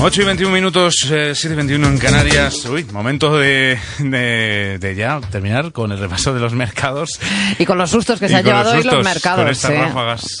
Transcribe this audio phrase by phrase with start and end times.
[0.00, 2.64] 8 y 21 minutos, 7 y 21 en Canarias.
[2.66, 7.18] Uy, momento de, de, ya terminar con el repaso de los mercados.
[7.58, 9.64] Y con los sustos que se han llevado hoy los mercados.
[9.64, 9.92] ¿eh?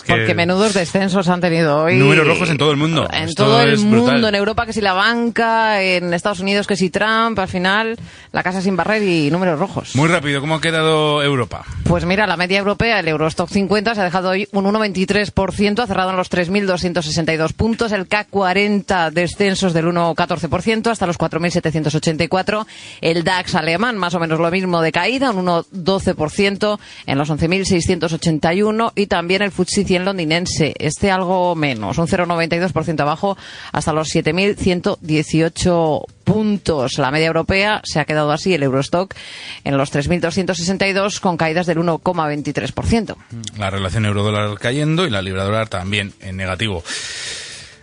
[0.06, 1.96] Porque menudos descensos han tenido hoy.
[1.96, 3.08] Números rojos en todo el mundo.
[3.12, 6.88] En todo el mundo, en Europa que si la banca, en Estados Unidos que si
[6.90, 7.98] Trump, al final
[8.30, 9.96] la casa sin barrer y números rojos.
[9.96, 11.64] Muy rápido, ¿cómo ha quedado Europa?
[11.82, 15.86] Pues mira, la media europea, el Eurostock 50 se ha dejado hoy un 1,23%, ha
[15.86, 19.10] cerrado en los 3.262 puntos, el CAC 40
[19.48, 22.66] descenso del 1,14% hasta los 4.784.
[23.00, 28.92] El DAX alemán, más o menos lo mismo de caída, un 1,12% en los 11.681.
[28.94, 33.36] Y también el FTSE 100 londinense, este algo menos, un 0,92% abajo
[33.72, 36.98] hasta los 7.118 puntos.
[36.98, 39.14] La media europea se ha quedado así, el Eurostock,
[39.64, 43.16] en los 3.262 con caídas del 1,23%.
[43.56, 46.82] La relación euro-dólar cayendo y la libra dólar también en negativo.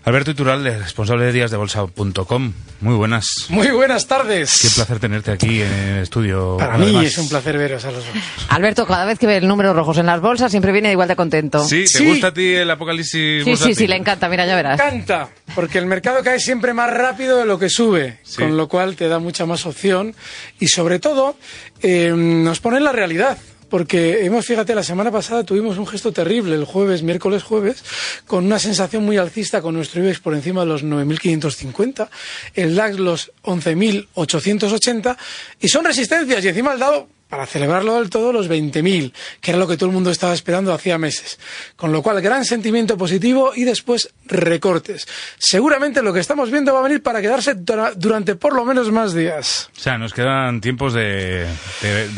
[0.06, 2.54] Alberto Iturralde, responsable de díasdebolsa.com.
[2.82, 3.48] Muy buenas.
[3.50, 4.60] Muy buenas tardes.
[4.62, 6.58] Qué placer tenerte aquí en el estudio.
[6.60, 8.16] Para mí es un placer veros a los dos.
[8.50, 11.16] Alberto, cada vez que ve el número rojos en las bolsas siempre viene igual de
[11.16, 11.66] contento.
[11.68, 11.86] ¿Sí?
[11.92, 14.78] ¿Te gusta a ti el apocalipsis Sí, sí, sí, le encanta, mira, ya verás.
[14.78, 18.68] Me encanta, porque el mercado cae siempre más rápido de lo que sube, con lo
[18.68, 20.14] cual te da mucha más opción
[20.60, 21.36] y sobre todo
[21.82, 23.40] eh, nos pone en la realidad
[23.76, 27.84] porque hemos, fíjate, la semana pasada tuvimos un gesto terrible, el jueves, miércoles jueves,
[28.26, 32.08] con una sensación muy alcista con nuestro IBEX por encima de los 9.550,
[32.54, 35.18] el DAX los 11.880,
[35.60, 39.60] y son resistencias, y encima el dado para celebrarlo del todo los 20.000, que era
[39.60, 41.38] lo que todo el mundo estaba esperando hacía meses.
[41.76, 45.06] Con lo cual, gran sentimiento positivo y después recortes.
[45.38, 47.54] Seguramente lo que estamos viendo va a venir para quedarse
[47.98, 49.70] durante por lo menos más días.
[49.76, 51.46] O sea, nos quedan tiempos de,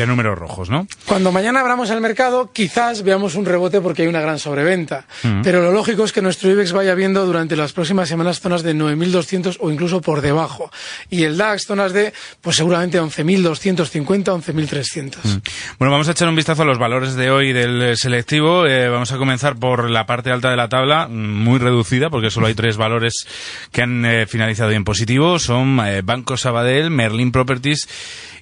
[0.05, 0.87] números rojos, ¿no?
[1.07, 5.07] Cuando mañana abramos el mercado, quizás veamos un rebote porque hay una gran sobreventa.
[5.23, 5.41] Mm.
[5.41, 8.75] Pero lo lógico es que nuestro IBEX vaya viendo durante las próximas semanas zonas de
[8.75, 10.69] 9.200 o incluso por debajo.
[11.09, 15.06] Y el DAX zonas de, pues seguramente 11.250, 11.300.
[15.23, 15.37] Mm.
[15.79, 18.65] Bueno, vamos a echar un vistazo a los valores de hoy del eh, selectivo.
[18.65, 22.29] Eh, vamos a comenzar por la parte alta de la tabla, mm, muy reducida, porque
[22.29, 23.27] solo hay tres valores
[23.71, 25.39] que han eh, finalizado en positivo.
[25.39, 27.87] Son Banco Sabadell, Merlin Properties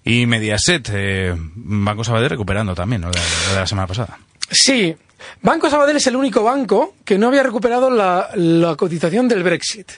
[0.03, 0.91] y Mediaset.
[1.55, 3.11] Banco Sabadell recuperando también, ¿no?
[3.11, 3.19] de
[3.55, 4.17] la semana pasada.
[4.49, 4.95] Sí,
[5.41, 9.91] Banco Sabadell es el único banco que no había recuperado la, cotización del Brexit.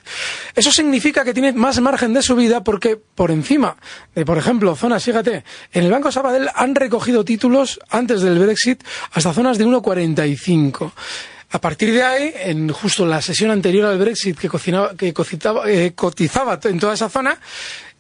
[0.56, 3.78] Eso significa que tiene más margen de subida porque por encima
[4.14, 8.84] de, por ejemplo, zonas, fíjate, en el Banco Sabadell han recogido títulos antes del Brexit
[9.12, 10.92] hasta zonas de 1,45.
[11.50, 14.50] A partir de ahí, en justo la sesión anterior al Brexit que,
[14.98, 15.14] que
[15.68, 17.40] eh, cotizaba en toda esa zona,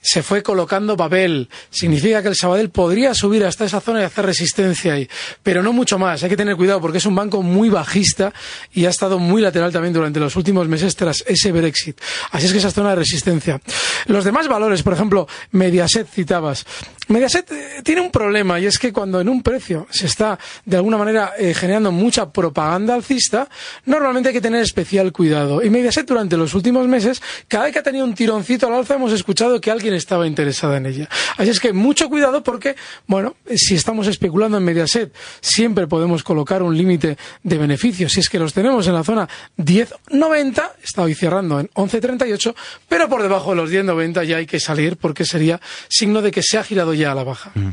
[0.02, 1.50] se fue colocando papel.
[1.69, 5.10] Significa que el Sabadell podría subir hasta esa zona y hacer resistencia ahí.
[5.44, 6.24] Pero no mucho más.
[6.24, 8.33] Hay que tener cuidado porque es un banco muy bajista
[8.74, 12.00] y ha estado muy lateral también durante los últimos meses tras ese Brexit.
[12.31, 13.62] Así es que esa zona de resistencia.
[14.06, 16.66] Los demás valores, por ejemplo, Mediaset citabas.
[17.10, 20.77] Mediaset eh, tiene un problema y es que cuando en un precio se está de
[20.77, 23.48] alguna manera eh, generando mucha propaganda alcista,
[23.86, 25.63] normalmente hay que tener especial cuidado.
[25.63, 28.95] Y Mediaset durante los últimos meses, cada vez que ha tenido un tironcito al alza,
[28.95, 31.10] hemos escuchado que alguien estaba interesado en ella.
[31.38, 32.75] Así es que mucho cuidado porque,
[33.06, 38.13] bueno, si estamos especulando en Mediaset, siempre podemos colocar un límite de beneficios.
[38.13, 42.56] Si es que los tenemos en la zona 10.90, está hoy cerrando en 11.38,
[42.88, 46.44] pero por debajo de los 10.90 ya hay que salir porque sería signo de que
[46.44, 47.51] se ha girado ya a la baja.
[47.56, 47.69] Mm.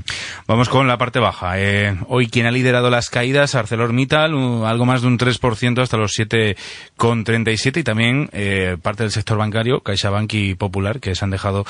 [0.46, 1.58] Vamos con la parte baja.
[1.60, 4.32] Eh, hoy quien ha liderado las caídas, ArcelorMittal,
[4.64, 9.80] algo más de un 3% hasta los 7,37 y también eh, parte del sector bancario,
[9.80, 11.64] CaixaBank y Popular, que se han dejado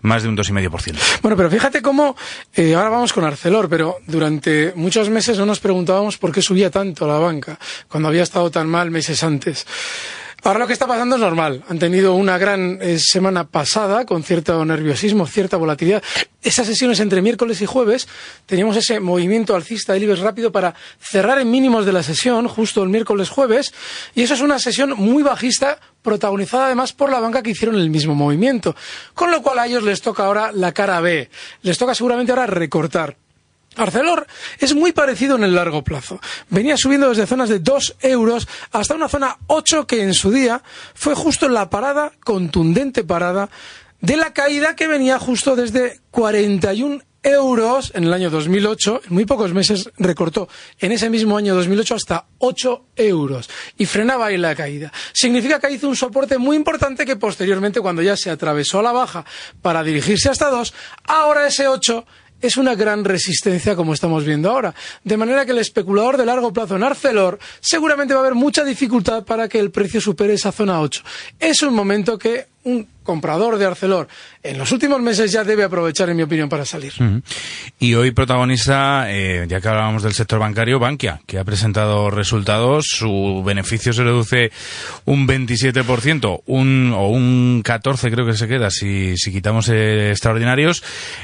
[0.00, 0.96] más de un 2,5%.
[1.22, 2.16] Bueno, pero fíjate cómo,
[2.54, 6.70] eh, ahora vamos con Arcelor, pero durante muchos meses no nos preguntábamos por qué subía
[6.70, 7.58] tanto la banca,
[7.88, 9.66] cuando había estado tan mal meses antes.
[10.44, 11.64] Ahora lo que está pasando es normal.
[11.68, 16.02] Han tenido una gran eh, semana pasada con cierto nerviosismo, cierta volatilidad.
[16.42, 18.06] Esas sesiones entre miércoles y jueves
[18.46, 22.82] teníamos ese movimiento alcista del IBEX rápido para cerrar en mínimos de la sesión justo
[22.84, 23.74] el miércoles jueves
[24.14, 27.90] y eso es una sesión muy bajista protagonizada además por la banca que hicieron el
[27.90, 28.76] mismo movimiento.
[29.14, 31.28] Con lo cual a ellos les toca ahora la cara B.
[31.62, 33.16] Les toca seguramente ahora recortar.
[33.76, 34.26] Arcelor
[34.58, 36.20] es muy parecido en el largo plazo.
[36.50, 40.62] Venía subiendo desde zonas de 2 euros hasta una zona 8 que en su día
[40.94, 43.48] fue justo la parada, contundente parada,
[44.00, 49.02] de la caída que venía justo desde 41 euros en el año 2008.
[49.08, 50.48] En muy pocos meses recortó
[50.78, 54.92] en ese mismo año 2008 hasta 8 euros y frenaba ahí la caída.
[55.12, 58.92] Significa que hizo un soporte muy importante que posteriormente, cuando ya se atravesó a la
[58.92, 59.24] baja
[59.62, 60.72] para dirigirse hasta 2,
[61.04, 62.06] ahora ese 8
[62.40, 64.74] es una gran resistencia como estamos viendo ahora.
[65.04, 68.64] De manera que el especulador de largo plazo en Arcelor seguramente va a haber mucha
[68.64, 71.02] dificultad para que el precio supere esa zona 8.
[71.38, 74.06] Es un momento que un comprador de Arcelor
[74.42, 76.92] en los últimos meses ya debe aprovechar, en mi opinión, para salir.
[77.78, 82.86] Y hoy protagoniza, eh, ya que hablábamos del sector bancario, Bankia, que ha presentado resultados.
[82.88, 84.52] Su beneficio se reduce
[85.06, 90.82] un 27%, un, o un 14% creo que se queda si, si quitamos eh, extraordinarios.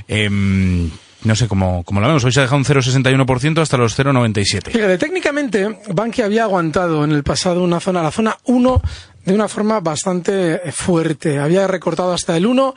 [0.08, 0.90] Em,
[1.24, 2.24] no sé cómo, cómo lo vemos.
[2.24, 4.70] Hoy se ha dejado un 0,61% hasta los 0,97%.
[4.70, 8.82] Fíjate, técnicamente, Bankia había aguantado en el pasado una zona, la zona 1
[9.24, 11.38] de una forma bastante fuerte.
[11.38, 12.74] Había recortado hasta el 1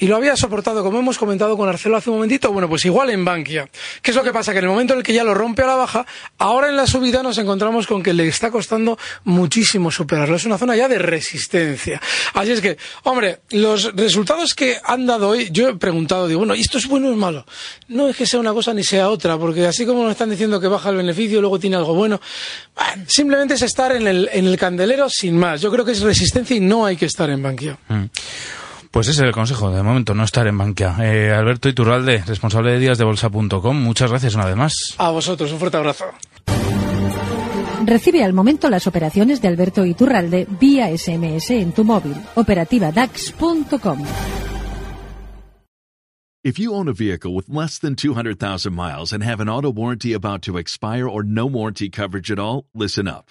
[0.00, 3.10] y lo había soportado, como hemos comentado con Arcelo hace un momentito, bueno, pues igual
[3.10, 3.68] en Bankia.
[4.00, 4.52] ¿Qué es lo que pasa?
[4.52, 6.06] Que en el momento en el que ya lo rompe a la baja,
[6.38, 10.36] ahora en la subida nos encontramos con que le está costando muchísimo superarlo.
[10.36, 12.00] Es una zona ya de resistencia.
[12.32, 16.54] Así es que, hombre, los resultados que han dado hoy, yo he preguntado, digo, bueno,
[16.54, 17.44] ¿y esto es bueno o es malo?
[17.88, 20.60] No es que sea una cosa ni sea otra, porque así como nos están diciendo
[20.62, 22.22] que baja el beneficio, luego tiene algo bueno,
[23.06, 25.60] simplemente es estar en el, en el candelero sin más.
[25.60, 27.78] Yo creo que es resistencia y no hay que estar en Bankia.
[27.88, 28.04] Mm.
[28.90, 30.96] Pues ese es el consejo, de momento, no estar en Bankia.
[31.00, 34.74] Eh, Alberto Iturralde, responsable de días de bolsa.com, muchas gracias una vez más.
[34.98, 36.06] A vosotros, un fuerte abrazo.
[37.84, 42.14] Recibe al momento las operaciones de Alberto Iturralde vía SMS en tu móvil.
[42.34, 44.04] Operativa DAX.com.
[46.42, 50.14] If you own a vehicle with less than 200,000 miles and have an auto warranty
[50.14, 53.30] about to expire or no warranty coverage at all, listen up.